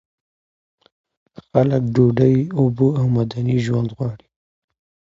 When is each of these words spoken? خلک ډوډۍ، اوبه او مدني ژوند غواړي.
خلک 1.45 1.83
ډوډۍ، 1.93 2.37
اوبه 2.59 2.87
او 2.99 3.05
مدني 3.15 3.57
ژوند 3.65 3.89
غواړي. 3.97 4.27